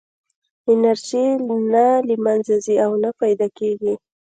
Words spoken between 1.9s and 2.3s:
له